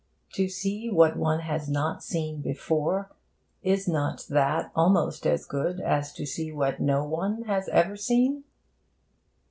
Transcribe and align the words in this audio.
To 0.33 0.49
see 0.49 0.89
what 0.89 1.15
one 1.15 1.41
has 1.41 1.69
not 1.69 2.01
seen 2.01 2.41
before, 2.41 3.11
is 3.61 3.87
not 3.87 4.25
that 4.29 4.71
almost 4.75 5.27
as 5.27 5.45
good 5.45 5.79
as 5.79 6.11
to 6.13 6.25
see 6.25 6.51
what 6.51 6.79
no 6.79 7.03
one 7.03 7.43
has 7.43 7.69
ever 7.69 7.95
seen? 7.95 8.43